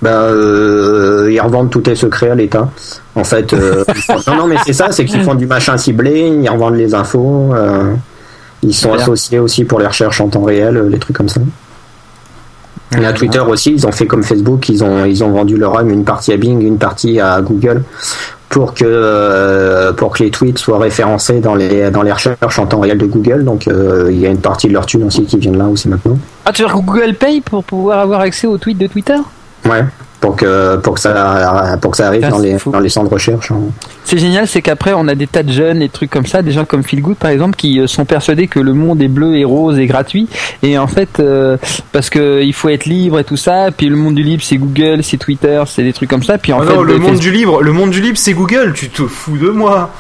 Ben, 0.03 0.11
euh, 0.11 1.31
ils 1.33 1.41
revendent 1.41 1.71
tous 1.71 1.81
tes 1.81 1.95
secrets 1.95 2.29
à 2.31 2.35
l'État. 2.35 2.69
En 3.15 3.25
fait, 3.25 3.55
euh, 3.55 3.85
font- 4.07 4.21
non, 4.31 4.37
non, 4.37 4.47
mais 4.47 4.57
c'est 4.67 4.75
ça, 4.75 4.93
c'est 4.93 5.07
qu'ils 5.07 5.23
font 5.23 5.35
du 5.35 5.47
machin 5.47 5.79
ciblé, 5.79 6.29
ils 6.43 6.49
revendent 6.51 6.77
les 6.77 6.95
infos. 6.95 7.53
euh, 7.55 7.95
ils 8.63 8.75
sont 8.75 8.93
associés 8.93 9.39
aussi 9.39 9.65
pour 9.65 9.79
les 9.81 9.87
recherches 9.87 10.21
en 10.21 10.29
temps 10.29 10.43
réel, 10.43 10.89
les 10.91 10.99
trucs 10.99 11.17
comme 11.17 11.29
ça. 11.29 11.41
Et 12.99 13.05
à 13.05 13.13
Twitter 13.13 13.41
aussi, 13.41 13.73
ils 13.73 13.87
ont 13.87 13.93
fait 13.93 14.07
comme 14.07 14.23
Facebook, 14.23 14.69
ils 14.69 14.85
ont 14.85 15.05
ils 15.05 15.25
ont 15.25 15.31
vendu 15.33 15.57
leur 15.57 15.77
âme 15.79 15.91
une 15.91 16.05
partie 16.05 16.33
à 16.33 16.37
Bing, 16.37 16.63
une 16.63 16.79
partie 16.79 17.19
à 17.19 17.41
Google 17.43 17.83
pour 18.55 18.73
que 18.73 18.85
euh, 18.87 19.93
pour 19.93 20.13
que 20.13 20.23
les 20.23 20.31
tweets 20.31 20.59
soient 20.59 20.79
référencés 20.79 21.41
dans 21.41 21.57
les 21.57 21.91
dans 21.91 22.03
les 22.03 22.13
recherches 22.13 22.57
en 22.61 22.67
temps 22.67 22.79
réel 22.79 22.99
de 22.99 23.07
Google. 23.07 23.45
Donc 23.45 23.67
euh, 23.67 24.09
il 24.13 24.21
y 24.21 24.27
a 24.27 24.31
une 24.31 24.41
partie 24.41 24.69
de 24.69 24.73
leur 24.73 24.87
thune 24.87 25.03
aussi 25.03 25.25
qui 25.25 25.39
vient 25.39 25.51
de 25.51 25.59
là 25.59 25.67
aussi 25.67 25.89
maintenant. 25.89 26.17
Ah, 26.45 26.53
tu 26.53 26.63
veux 26.63 26.69
dire 26.69 26.77
que 26.77 26.81
Google 26.81 27.15
paye 27.15 27.41
pour 27.41 27.65
pouvoir 27.65 27.99
avoir 27.99 28.21
accès 28.21 28.47
aux 28.47 28.57
tweets 28.57 28.79
de 28.79 28.87
Twitter? 28.87 29.17
Ouais. 29.65 29.85
Pour 30.25 30.37
que 30.37 30.77
pour 30.77 30.95
que 30.95 31.01
ça 31.01 31.77
pour 31.83 31.91
que 31.91 31.97
ça 31.99 32.07
arrive 32.07 32.23
Ça, 32.23 32.31
dans 32.31 32.39
les 32.39 32.59
fou. 32.59 32.71
dans 32.71 32.81
les 32.81 32.89
centres 32.89 33.09
de 33.11 33.15
recherche. 33.15 33.51
hein. 33.51 33.57
C'est 34.05 34.17
génial, 34.17 34.49
c'est 34.49 34.63
qu'après 34.63 34.93
on 34.95 35.07
a 35.09 35.15
des 35.15 35.27
tas 35.27 35.43
de 35.43 35.53
jeunes 35.53 35.83
et 35.83 35.89
trucs 35.91 36.11
comme 36.11 36.25
ça, 36.27 36.41
des 36.41 36.51
gens 36.53 36.65
comme 36.65 36.83
Phil 36.83 37.03
Good 37.03 37.17
par 37.17 37.31
exemple, 37.31 37.57
qui 37.57 37.79
euh, 37.79 37.87
sont 37.87 38.05
persuadés 38.07 38.47
que 38.47 38.59
le 38.61 38.73
monde 38.73 39.03
est 39.03 39.09
bleu 39.09 39.37
et 39.37 39.45
rose 39.45 39.79
et 39.79 39.87
gratuit, 39.87 40.27
et 40.63 40.79
en 40.79 40.87
fait 40.87 41.21
euh, 41.21 41.57
parce 41.93 42.09
que 42.09 42.43
il 42.43 42.53
faut 42.55 42.71
être 42.71 42.87
libre 42.87 43.19
et 43.19 43.25
tout 43.25 43.37
ça, 43.37 43.67
puis 43.77 43.87
le 43.89 43.97
monde 43.97 44.15
du 44.15 44.23
libre 44.23 44.43
c'est 44.43 44.57
Google, 44.57 45.03
c'est 45.03 45.19
Twitter, 45.19 45.63
c'est 45.67 45.83
des 45.83 45.93
trucs 45.93 46.09
comme 46.09 46.23
ça, 46.23 46.39
puis 46.39 46.53
en 46.55 46.61
Ah 46.63 46.67
fait 46.67 46.75
non, 46.75 46.83
le 46.83 46.95
bah, 46.99 47.01
monde 47.11 47.19
du 47.19 47.31
livre, 47.31 47.63
le 47.63 47.73
monde 47.73 47.91
du 47.91 48.01
libre, 48.01 48.17
c'est 48.17 48.33
Google. 48.33 48.73
Tu 48.75 48.89
te 48.89 49.03
fous 49.07 49.37
de 49.37 49.51
moi. 49.51 49.91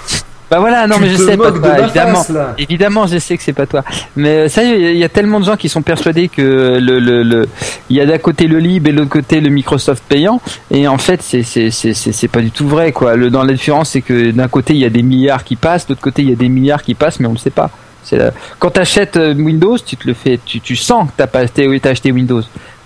Bah 0.55 0.61
voilà, 0.61 0.87
non 0.87 0.97
tu 0.97 1.03
mais 1.03 1.09
je 1.09 1.17
sais 1.17 1.37
pas 1.37 1.51
toi, 1.51 1.79
évidemment. 1.81 2.25
là. 2.31 2.55
Évidemment, 2.59 3.06
je 3.09 3.19
sais 3.19 3.37
que 3.37 3.43
c'est 3.43 3.53
pas 3.53 3.67
toi. 3.67 3.83
Mais 4.15 4.29
euh, 4.29 4.49
ça, 4.49 4.62
il 4.62 4.71
y 4.81 4.87
a- 4.87 4.91
il 4.93 4.99
y 4.99 5.03
a 5.05 5.09
tellement 5.09 5.41
de 5.41 5.45
gens 5.45 5.56
qui 5.56 5.69
sont 5.69 5.83
persuadés 5.83 6.29
que 6.29 6.79
le, 6.81 7.01
le, 7.01 7.23
le 7.25 7.49
il 7.91 7.97
y 7.97 8.01
a 8.01 8.06
d'un 8.06 8.19
côté 8.19 8.47
le 8.47 8.59
libre 8.59 8.89
et 8.89 8.93
de 8.93 8.99
l'autre 8.99 9.11
côté 9.11 9.41
le 9.41 9.51
Microsoft 9.51 10.05
payant. 10.09 10.41
Et 10.71 10.87
en 10.87 10.99
fait, 10.99 11.23
c'est 11.23 11.43
c'est 11.43 11.71
c'est 11.73 11.93
c'est 11.95 12.29
pas 12.29 12.41
du 12.41 12.53
tout 12.53 12.69
vrai 12.69 12.93
quoi. 12.93 13.17
Le 13.17 13.31
dans 13.31 13.43
la 13.43 13.53
différence, 13.53 13.91
c'est 13.91 14.01
que 14.03 14.31
d'un 14.31 14.49
côté 14.49 14.75
il 14.75 14.81
y 14.81 14.85
a 14.85 14.91
des 14.91 15.03
milliards 15.03 15.43
qui 15.43 15.56
passent, 15.56 15.87
de 15.87 15.93
l'autre 15.93 16.03
côté 16.03 16.23
il 16.23 16.31
y 16.31 16.33
a 16.33 16.37
des 16.37 16.49
milliards 16.49 16.83
qui 16.83 16.95
passent, 16.95 17.19
mais 17.19 17.27
on 17.27 17.33
le 17.33 17.39
sait 17.39 17.51
pas. 17.51 17.71
C'est 18.05 18.19
la- 18.19 18.33
quand 18.59 18.71
t'achètes 18.71 19.17
euh, 19.17 19.35
Windows, 19.35 19.79
tu 19.79 19.97
te 19.97 20.06
le 20.06 20.15
fais, 20.15 20.39
tu 20.45 20.61
tu 20.61 20.77
sens 20.77 21.06
que 21.09 21.12
t'as 21.17 21.27
pas 21.27 21.41
acheté, 21.41 21.67
oui, 21.67 21.81
t'as 21.81 21.91
acheté 21.91 22.12
Windows. 22.12 22.43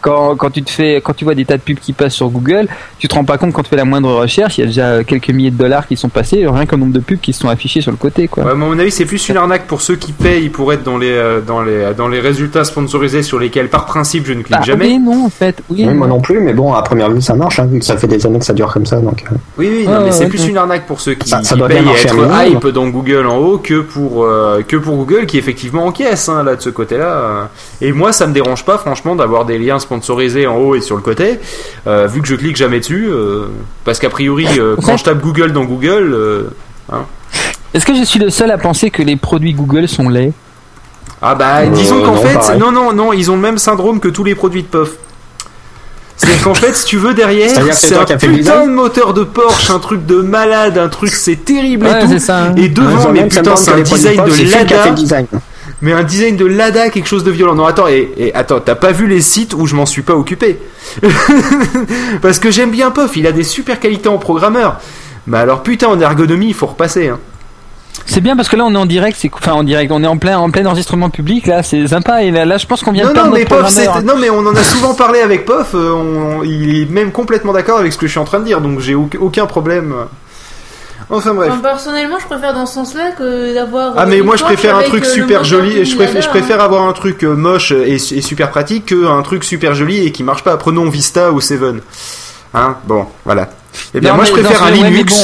Quand, 0.09 0.37
quand 0.37 0.51
tu 0.51 0.63
te 0.63 0.71
fais, 0.71 0.97
quand 1.05 1.13
tu 1.13 1.25
vois 1.25 1.35
des 1.35 1.45
tas 1.45 1.57
de 1.59 1.63
pubs 1.63 1.79
qui 1.79 1.93
passent 1.93 2.15
sur 2.15 2.29
Google, 2.31 2.67
tu 2.99 3.09
te 3.09 3.15
rends 3.15 3.25
pas 3.25 3.37
compte 3.37 3.53
quand 3.53 3.63
tu 3.63 3.69
fais 3.69 3.77
la 3.77 3.85
moindre 3.85 4.11
recherche, 4.15 4.57
il 4.57 4.63
y 4.63 4.65
a 4.65 4.67
déjà 4.67 5.05
quelques 5.05 5.29
milliers 5.29 5.51
de 5.51 5.59
dollars 5.59 5.87
qui 5.87 5.97
sont 5.97 6.09
passés, 6.09 6.47
rien 6.47 6.65
qu'un 6.65 6.79
nombre 6.79 6.95
de 6.95 7.01
pubs 7.01 7.21
qui 7.21 7.33
se 7.35 7.41
sont 7.41 7.49
affichés 7.49 7.81
sur 7.83 7.91
le 7.91 7.99
côté, 7.99 8.27
quoi. 8.27 8.45
Ouais, 8.45 8.53
à 8.53 8.55
mon 8.55 8.79
avis, 8.79 8.91
c'est 8.91 9.05
plus 9.05 9.29
une 9.29 9.37
arnaque 9.37 9.67
pour 9.67 9.83
ceux 9.83 9.97
qui 9.97 10.13
payent 10.13 10.49
pour 10.49 10.73
être 10.73 10.83
dans 10.83 10.97
les, 10.97 11.11
euh, 11.11 11.41
dans 11.41 11.63
les, 11.63 11.93
dans 11.97 12.09
les 12.09 12.21
résultats 12.21 12.65
sponsorisés 12.65 13.23
sur 13.23 13.39
lesquels, 13.39 13.69
par 13.69 13.85
principe, 13.85 14.25
je 14.27 14.33
ne 14.33 14.43
clique 14.43 14.57
Ah, 14.59 14.65
jamais. 14.65 14.87
oui, 14.87 14.99
non, 14.99 15.27
en 15.27 15.31
fait. 15.31 15.61
Oui, 15.69 15.85
Oui, 15.87 15.93
moi 15.95 16.07
non. 16.07 16.15
non 16.17 16.21
plus, 16.23 16.41
mais 16.41 16.55
bon, 16.55 16.73
à 16.73 16.81
première 16.83 17.11
vue, 17.11 17.21
ça 17.21 17.35
marche, 17.35 17.59
hein, 17.61 17.67
vu 17.71 17.79
que 17.81 17.85
ça 17.85 17.99
fait 17.99 18.07
des 18.07 18.25
années 18.25 18.39
que 18.39 18.45
ça 18.47 18.55
dure 18.55 18.73
comme 18.73 18.87
ça. 18.87 18.97
Donc, 19.01 19.25
euh, 19.31 19.35
Oui, 19.59 19.69
oui, 19.71 19.85
non, 19.87 19.99
mais 19.99 20.05
ouais, 20.07 20.13
c'est 20.13 20.25
ouais, 20.25 20.31
plus 20.31 20.47
une 20.49 20.57
arnaque 20.57 20.87
pour 20.87 21.01
ceux 21.03 21.15
qui, 21.15 21.29
Ça- 21.29 21.43
ça 21.43 21.53
qui 21.55 21.59
doit 21.59 21.69
bien 21.69 21.79
payent 21.79 21.87
marcher 21.87 22.09
être 22.09 22.47
hype 22.65 22.67
dans 22.69 22.89
Google 22.89 23.27
en 23.27 23.37
haut 23.37 23.59
que 23.59 23.81
pour, 23.81 24.25
euh, 24.25 24.63
que 24.67 24.77
pour 24.79 24.97
Google 24.97 25.27
qui 25.27 25.37
effectivement 25.37 25.85
encaisse 25.85 26.31
hein, 26.31 26.43
là 26.45 26.57
de 26.57 26.63
ce 26.63 26.71
côté-là. 26.71 27.51
Et 27.83 27.93
moi, 27.93 28.13
ça 28.15 28.27
me 28.27 28.33
dérange 28.33 28.65
pas, 28.65 28.79
franchement, 28.79 29.15
d'avoir 29.15 29.45
des 29.45 29.59
liens 29.59 29.79
sponsorisés 29.79 29.98
en 30.47 30.57
haut 30.57 30.75
et 30.75 30.81
sur 30.81 30.97
le 30.97 31.03
côté, 31.03 31.39
euh, 31.87 32.07
vu 32.07 32.21
que 32.23 32.29
je 32.29 32.35
clique 32.35 32.57
jamais 32.57 32.81
dessus, 32.81 33.09
euh, 33.11 33.47
parce 33.85 33.99
qu'a 33.99 34.11
priori, 34.11 34.47
euh, 34.59 34.77
quand 34.85 34.97
je 34.97 35.05
tape 35.05 35.21
Google 35.21 35.53
dans 35.53 35.65
Google, 35.65 36.13
euh, 36.13 36.45
Est-ce 37.75 37.85
que 37.87 37.95
je 37.95 38.03
suis 38.05 38.19
le 38.19 38.31
seul 38.31 38.51
à 38.51 38.59
penser 38.59 38.91
que 38.91 39.03
les 39.03 39.17
produits 39.17 39.53
Google 39.55 39.89
sont 39.89 40.09
laids 40.09 40.33
ah 41.21 41.35
bah 41.35 41.63
Euh, 41.63 41.69
disons 41.71 42.03
qu'en 42.03 42.17
fait, 42.17 42.35
pareil. 42.35 42.59
non, 42.59 42.71
non, 42.73 42.93
non, 42.93 43.13
ils 43.13 43.31
ont 43.31 43.35
le 43.37 43.43
même 43.43 43.59
syndrome 43.59 44.01
que 44.01 44.09
tous 44.09 44.25
les 44.25 44.35
produits 44.35 44.63
de 44.63 44.69
POF. 44.69 44.91
C'est-à-dire 46.17 46.43
qu'en 46.43 46.55
fait, 46.55 46.75
si 46.75 46.85
tu 46.85 46.97
veux 46.97 47.15
derrière, 47.15 47.49
c'est 47.51 47.73
c'est 47.73 47.97
un 47.97 48.05
putain 48.05 48.67
de 48.67 48.71
moteur 48.73 49.15
de 49.15 49.23
Porsche, 49.23 49.71
un 49.71 49.79
truc 49.79 50.05
de 50.05 50.17
malade, 50.17 50.77
un 50.77 50.89
truc 50.89 51.11
c'est 51.11 51.45
terrible 51.45 51.87
et 51.87 52.07
tout. 52.07 52.19
ça. 52.19 52.47
hein. 52.47 52.55
Et 52.57 52.69
devant, 52.69 53.07
ont 53.07 53.13
mais 53.13 53.21
même 53.21 53.29
putain, 53.29 53.55
c'est 53.55 53.71
un 53.71 53.81
design 53.81 53.99
c'est 53.99 54.17
de 54.17 54.21
a 54.21 54.35
fait 54.35 54.45
Lada. 54.45 54.85
Mais 55.81 55.93
un 55.93 56.03
design 56.03 56.37
de 56.37 56.45
Lada, 56.45 56.91
quelque 56.91 57.07
chose 57.07 57.23
de 57.25 57.31
violent. 57.31 57.55
Non, 57.55 57.65
attends, 57.67 57.87
et, 57.89 58.11
et 58.17 58.35
attends, 58.35 58.59
t'as 58.61 58.75
pas 58.75 58.91
vu 58.93 59.07
les 59.07 59.21
sites 59.21 59.55
où 59.55 59.67
je 59.67 59.77
m'en 59.77 59.87
suis 59.87 60.03
pas 60.03 60.15
occupé 60.15 60.59
Parce 62.23 62.39
que 62.39 62.51
j'aime 62.51 62.71
bien 62.71 62.91
Puff, 62.91 63.17
il 63.17 63.27
a 63.27 63.33
des 63.33 63.45
super 63.45 63.81
qualités 63.81 64.09
en 64.09 64.19
programmeur. 64.19 64.79
Mais 65.27 65.39
alors 65.39 65.63
putain, 65.63 65.89
en 65.89 66.01
ergonomie, 66.01 66.49
il 66.49 66.55
faut 66.55 66.67
repasser. 66.67 67.09
Hein. 67.09 67.19
C'est 68.07 68.21
bien 68.23 68.37
parce 68.37 68.49
que 68.49 68.57
là 68.57 68.65
on 68.65 68.73
est 68.75 68.79
en 68.79 68.87
direct, 68.87 69.19
c'est 69.21 69.31
enfin 69.35 69.53
en 69.53 69.65
direct, 69.65 69.93
on 69.93 70.03
est 70.03 70.07
en 70.07 70.17
plein 70.17 70.39
en 70.39 70.51
plein 70.51 70.65
enregistrement 70.65 71.11
public 71.11 71.47
là, 71.47 71.63
c'est 71.63 71.87
sympa 71.89 72.23
et 72.23 72.31
là, 72.31 72.47
là, 72.47 72.57
je 72.57 72.65
pense 72.67 72.83
qu'on 72.83 72.93
vient 72.93 73.05
Non, 73.05 73.13
de 73.13 73.19
non, 73.19 73.31
mais 73.33 73.41
c'est- 73.41 73.45
programmeur. 73.47 74.03
non, 74.03 74.15
mais 74.19 74.31
on 74.31 74.39
en 74.47 74.55
a 74.55 74.63
souvent 74.63 74.95
parlé 74.95 75.21
avec 75.21 75.45
Puff. 75.45 75.75
euh, 75.75 75.93
on- 75.93 76.43
il 76.43 76.83
est 76.83 76.91
même 76.91 77.11
complètement 77.13 77.53
d'accord 77.53 77.79
avec 77.79 77.93
ce 77.93 77.99
que 77.99 78.07
je 78.07 78.13
suis 78.13 78.21
en 78.21 78.25
train 78.25 78.39
de 78.41 78.45
dire, 78.45 78.61
donc 78.63 78.81
j'ai 78.81 78.95
aucun 78.95 79.45
problème. 79.47 79.95
Enfin 81.11 81.33
bref. 81.35 81.49
Enfin, 81.53 81.61
personnellement, 81.63 82.19
je 82.21 82.27
préfère 82.27 82.53
dans 82.53 82.67
ce 82.67 82.75
sens-là 82.75 83.13
que 83.13 83.55
d'avoir. 83.55 83.95
Ah 83.97 84.03
euh, 84.03 84.07
mais 84.09 84.19
une 84.19 84.25
moi 84.25 84.37
je 84.37 84.45
préfère 84.45 84.77
un 84.77 84.83
truc 84.83 85.05
euh, 85.05 85.09
super 85.09 85.43
joli 85.45 85.77
et 85.79 85.85
je 85.87 85.97
préfère, 85.97 86.21
je 86.21 86.29
préfère 86.29 86.61
avoir 86.61 86.83
un 86.87 86.93
truc 86.93 87.25
euh, 87.25 87.35
moche 87.35 87.73
et, 87.73 87.95
et 87.95 88.21
super 88.21 88.51
pratique 88.51 88.87
que 88.87 89.07
un 89.07 89.23
truc 89.23 89.43
super 89.45 89.75
joli 89.75 90.05
et 90.07 90.13
qui 90.13 90.23
marche 90.23 90.45
pas. 90.45 90.57
Prenons 90.59 90.89
Vista 90.91 91.33
ou 91.33 91.41
Seven. 91.41 91.81
Hein 92.55 92.77
Bon, 92.87 93.07
voilà. 93.25 93.49
Eh 93.95 94.01
bien 94.01 94.11
Non, 94.11 94.17
moi 94.17 94.25
je 94.27 94.33
préfère 94.33 94.63
un 94.63 94.71
Linux. 94.71 95.15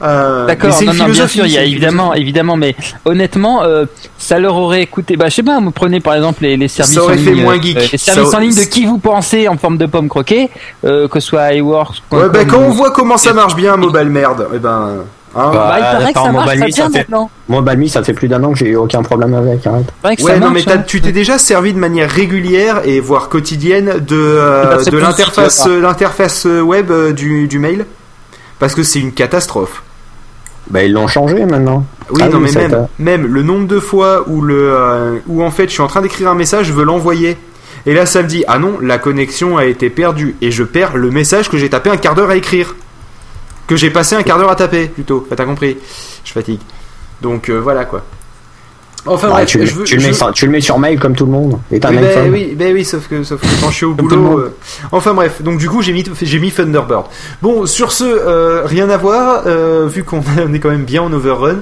bon. 0.00 0.06
euh, 0.06 0.46
mais 0.46 0.54
D'accord, 0.56 0.72
c'est 0.74 0.84
non, 0.86 0.92
une 0.92 0.98
non, 0.98 1.04
bien 1.04 1.14
philosophie, 1.14 1.36
sûr, 1.38 1.46
il 1.46 1.52
y 1.52 1.58
a 1.58 1.62
évidemment, 1.64 2.14
évidemment, 2.14 2.56
mais 2.56 2.74
honnêtement, 3.04 3.64
euh, 3.64 3.84
ça 4.18 4.38
leur 4.38 4.56
aurait 4.56 4.86
coûté, 4.86 5.16
bah, 5.16 5.26
je 5.28 5.34
sais 5.34 5.42
pas, 5.42 5.60
vous 5.60 5.70
prenez 5.72 6.00
par 6.00 6.14
exemple 6.14 6.42
les, 6.42 6.56
les 6.56 6.68
services 6.68 6.94
Ça 6.94 7.02
aurait 7.02 7.14
en 7.14 7.18
fait 7.18 7.32
ligne, 7.32 7.42
moins 7.42 7.58
euh, 7.58 7.62
geek. 7.62 7.92
les 7.92 7.98
services 7.98 8.30
Ça- 8.30 8.36
en 8.36 8.40
ligne 8.40 8.54
de 8.54 8.62
qui 8.64 8.86
vous 8.86 8.98
pensez 8.98 9.46
en 9.48 9.56
forme 9.58 9.76
de 9.78 9.86
pomme 9.86 10.08
croquée, 10.08 10.50
euh, 10.84 11.06
que 11.08 11.20
ce 11.20 11.28
soit 11.28 11.52
iWorks. 11.54 12.02
Ouais, 12.12 12.28
bah 12.30 12.44
quand 12.44 12.58
on 12.60 12.70
voit 12.70 12.90
comment 12.92 13.16
ça 13.18 13.32
marche 13.34 13.56
bien, 13.56 13.76
mobile 13.76 14.08
merde, 14.10 14.46
eh 14.54 14.58
ben 14.58 15.04
Hein 15.36 15.50
Bah, 15.52 15.52
Bah, 15.52 15.74
il 15.78 15.82
paraît 15.82 16.04
que 16.04 16.18
attends, 16.18 16.24
ça 16.26 16.32
marche 16.32 16.44
Mobile 16.46 16.60
très 16.60 16.68
Me, 16.68 16.74
bien 16.74 16.84
ça 16.84 16.90
fait- 16.90 16.98
maintenant. 16.98 17.30
Moi, 17.48 17.62
Balmy, 17.62 17.88
ça 17.88 18.02
fait 18.02 18.12
plus 18.12 18.28
d'un 18.28 18.42
an 18.44 18.52
que 18.52 18.58
j'ai 18.58 18.68
eu 18.68 18.76
aucun 18.76 19.02
problème 19.02 19.34
avec. 19.34 19.66
Arrête. 19.66 19.86
Ouais, 20.22 20.38
non, 20.38 20.50
mais 20.50 20.68
hein. 20.68 20.82
tu 20.86 21.00
t'es 21.00 21.12
déjà 21.12 21.38
servi 21.38 21.72
de 21.72 21.78
manière 21.78 22.08
régulière 22.10 22.82
et 22.84 23.00
voire 23.00 23.28
quotidienne 23.28 23.94
de, 24.06 24.16
euh, 24.16 24.76
Eh 24.80 24.84
ben, 24.84 24.90
de 24.90 24.98
l'interface, 25.82 26.44
web 26.46 26.90
euh, 26.90 27.12
du, 27.12 27.48
du 27.48 27.58
mail? 27.58 27.86
Parce 28.58 28.74
que 28.74 28.82
c'est 28.82 29.00
une 29.00 29.12
catastrophe. 29.12 29.82
Bah, 30.70 30.82
ils 30.82 30.92
l'ont 30.92 31.08
changé 31.08 31.44
maintenant. 31.44 31.84
Oui, 32.10 32.20
Ah 32.24 32.28
non, 32.28 32.38
mais 32.40 32.50
même, 32.98 33.26
le 33.26 33.42
nombre 33.42 33.66
de 33.66 33.80
fois 33.80 34.24
où, 34.28 34.40
le, 34.40 34.70
euh, 34.72 35.16
où 35.26 35.42
en 35.42 35.50
fait 35.50 35.64
je 35.68 35.72
suis 35.72 35.82
en 35.82 35.86
train 35.88 36.00
d'écrire 36.00 36.30
un 36.30 36.34
message, 36.34 36.66
je 36.66 36.72
veux 36.72 36.84
l'envoyer. 36.84 37.36
Et 37.86 37.92
là, 37.92 38.06
ça 38.06 38.22
me 38.22 38.28
dit 38.28 38.44
Ah 38.48 38.58
non, 38.58 38.78
la 38.80 38.96
connexion 38.96 39.58
a 39.58 39.66
été 39.66 39.90
perdue. 39.90 40.36
Et 40.40 40.50
je 40.50 40.62
perds 40.62 40.96
le 40.96 41.10
message 41.10 41.50
que 41.50 41.58
j'ai 41.58 41.68
tapé 41.68 41.90
un 41.90 41.96
quart 41.98 42.14
d'heure 42.14 42.30
à 42.30 42.36
écrire. 42.36 42.74
Que 43.66 43.76
j'ai 43.76 43.90
passé 43.90 44.14
un 44.14 44.22
quart 44.22 44.38
d'heure 44.38 44.50
à 44.50 44.56
taper, 44.56 44.86
plutôt. 44.88 45.22
Enfin, 45.26 45.36
T'as 45.36 45.44
compris 45.46 45.78
Je 46.24 46.32
fatigue. 46.32 46.60
Donc 47.22 47.48
euh, 47.48 47.58
voilà 47.60 47.84
quoi. 47.84 48.02
Enfin, 49.06 49.28
Bah, 49.28 49.34
bref, 49.34 49.48
tu, 49.50 49.58
le- 49.58 49.66
je 49.66 49.74
veux- 49.74 49.84
tu 49.84 49.96
le 49.96 50.00
je- 50.00 50.06
mets 50.06 50.12
sur, 50.14 50.32
tu 50.32 50.46
le 50.46 50.52
mets 50.52 50.60
sur 50.62 50.78
mail 50.78 50.98
comme 50.98 51.14
tout 51.14 51.26
le 51.26 51.30
monde. 51.32 51.58
Et 51.70 51.78
t'as 51.78 51.90
oui, 51.90 51.98
un 51.98 52.00
bah, 52.00 52.08
oui, 52.30 52.54
bah 52.58 52.64
oui, 52.72 52.86
sauf 52.86 53.06
que, 53.06 53.22
sauf 53.22 53.38
que 53.38 53.46
quand 53.60 53.68
je 53.70 53.74
suis 53.74 53.84
au 53.84 53.92
boulot. 53.92 54.38
euh, 54.38 54.56
Enfin 54.92 55.12
bref, 55.12 55.42
donc 55.42 55.58
du 55.58 55.68
coup 55.68 55.82
j'ai 55.82 55.92
mis, 55.92 56.02
j'ai 56.22 56.38
mis 56.38 56.50
Thunderbird. 56.50 57.04
Bon, 57.42 57.66
sur 57.66 57.92
ce, 57.92 58.04
euh, 58.04 58.62
rien 58.64 58.88
à 58.88 58.96
voir, 58.96 59.42
euh, 59.46 59.86
vu 59.86 60.04
qu'on 60.04 60.22
on 60.48 60.54
est 60.54 60.58
quand 60.58 60.70
même 60.70 60.84
bien 60.86 61.02
en 61.02 61.12
overrun. 61.12 61.56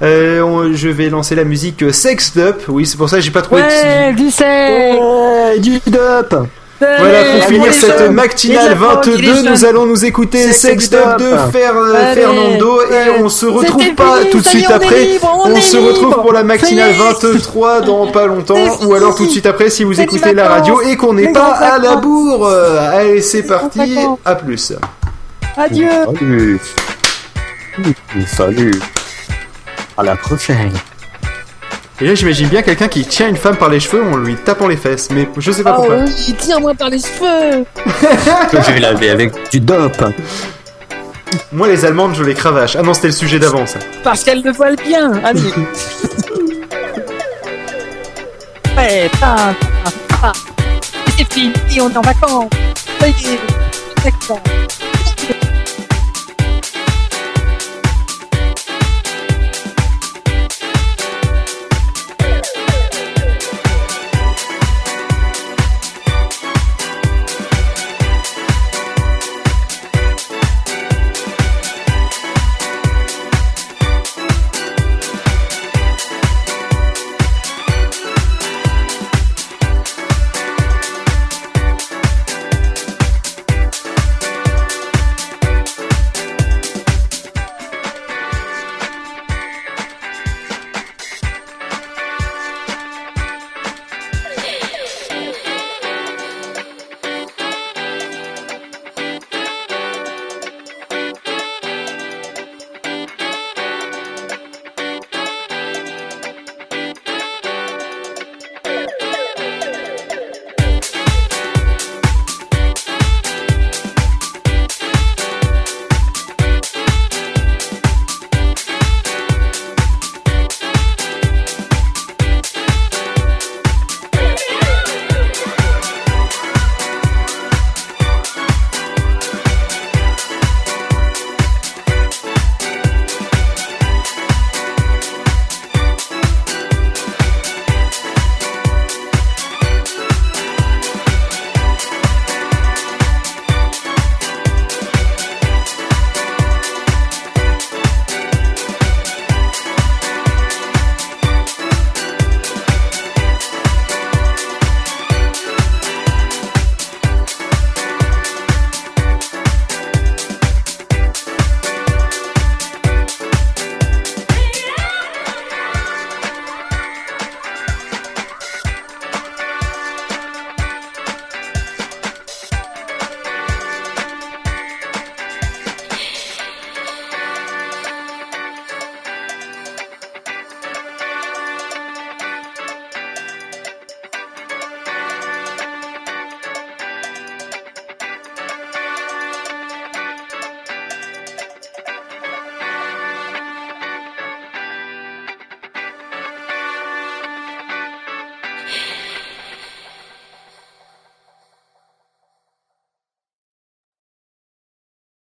Euh, 0.00 0.40
on- 0.40 0.72
je 0.72 0.88
vais 0.88 1.10
lancer 1.10 1.34
la 1.34 1.44
musique 1.44 1.84
Sexed 1.92 2.38
Up. 2.42 2.62
Oui, 2.68 2.86
c'est 2.86 2.96
pour 2.96 3.10
ça 3.10 3.16
que 3.16 3.22
j'ai 3.22 3.30
pas 3.30 3.42
trouvé. 3.42 3.60
de- 3.60 3.66
Ouais, 3.66 4.14
du 4.14 4.30
sec 4.30 4.46
Ouais, 4.46 5.58
du 5.60 5.78
dup 5.86 6.34
Voilà, 6.78 7.24
pour 7.38 7.44
finir 7.48 7.72
cette 7.72 8.10
matinale 8.10 8.66
Et 8.66 8.68
la 8.70 8.74
prog, 8.76 9.00
il 9.06 9.24
est 9.24 9.32
22, 9.32 9.48
nous 9.50 9.64
allons 9.64 9.86
nous 9.86 10.04
écouter 10.04 10.52
Sex 10.52 10.90
Up 10.92 11.18
de. 11.18 11.24
Fer- 11.50 11.74
euh, 11.74 11.94
Allez, 12.12 12.20
Fernando 12.20 12.80
et 12.82 13.20
on 13.22 13.28
se 13.30 13.46
retrouve 13.46 13.94
pas 13.94 14.18
fini, 14.18 14.30
tout 14.30 14.40
de 14.40 14.46
suite 14.46 14.70
après. 14.70 15.04
libre, 15.04 15.42
on 15.46 15.60
se 15.60 15.76
retrouve 15.78 16.14
pour 16.14 16.32
la 16.34 16.42
matinale 16.42 16.94
Ça 16.94 17.26
y 17.26 17.30
est. 17.30 17.32
23 17.32 17.80
dans 17.80 18.06
pas 18.08 18.26
longtemps 18.26 18.56
ou 18.82 18.92
alors 18.94 19.14
tout 19.14 19.24
de 19.26 19.30
suite 19.30 19.46
après 19.46 19.70
si 19.70 19.84
vous 19.84 19.98
écoutez 20.00 20.34
la 20.34 20.48
radio 20.48 20.82
et 20.82 20.96
qu'on 20.96 21.14
n'est 21.14 21.32
pas 21.32 21.52
à 21.54 21.78
la 21.78 21.96
bourre. 21.96 22.46
Allez, 22.48 23.22
c'est 23.22 23.44
parti. 23.44 23.96
À 24.24 24.34
plus. 24.34 24.72
Adieu. 25.56 25.88
Salut. 26.04 26.60
Salut. 28.26 28.80
À 29.96 30.02
la 30.02 30.16
prochaine 30.16 30.72
Et 32.00 32.04
là, 32.06 32.14
j'imagine 32.14 32.48
bien 32.48 32.60
quelqu'un 32.62 32.88
qui 32.88 33.04
tient 33.04 33.26
une 33.28 33.36
femme 33.36 33.56
par 33.56 33.70
les 33.70 33.80
cheveux 33.80 34.02
en 34.04 34.16
lui 34.18 34.34
tapant 34.36 34.68
les 34.68 34.76
fesses, 34.76 35.08
mais 35.10 35.26
je 35.38 35.50
sais 35.50 35.62
pas 35.62 35.76
Oh, 35.78 35.82
pourquoi. 35.82 36.04
oui, 36.04 36.34
tiens-moi 36.38 36.74
par 36.74 36.90
les 36.90 36.98
cheveux 36.98 37.64
je 38.52 38.72
vais 38.72 38.80
laver 38.80 39.08
avec 39.10 39.32
du 39.50 39.60
dope 39.60 40.04
Moi, 41.52 41.68
les 41.68 41.84
Allemandes, 41.86 42.14
je 42.14 42.22
les 42.22 42.34
cravache. 42.34 42.76
Ah 42.76 42.82
non, 42.82 42.92
c'était 42.92 43.06
le 43.08 43.12
sujet 43.14 43.38
d'avant, 43.38 43.64
ça. 43.66 43.78
Parce 44.04 44.24
qu'elle 44.24 44.42
me 44.44 44.52
voile 44.52 44.76
bien 44.76 45.10
Allez 45.24 45.40
Ouais, 48.76 49.10
ta, 49.18 49.36
ta, 49.84 50.16
ta. 50.20 50.32
C'est 51.16 51.32
fini, 51.32 51.52
on 51.80 51.88
est 51.90 51.96
en 51.96 52.02
vacances 52.02 52.50
Ça 53.00 53.08
y 53.08 53.10
est, 53.10 53.40
d'accord. 54.04 54.40